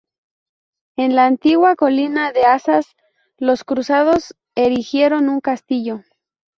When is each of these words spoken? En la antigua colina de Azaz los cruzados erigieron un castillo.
En 0.97 1.15
la 1.15 1.27
antigua 1.27 1.75
colina 1.75 2.31
de 2.31 2.41
Azaz 2.43 2.87
los 3.37 3.63
cruzados 3.63 4.35
erigieron 4.55 5.29
un 5.29 5.41
castillo. 5.41 6.01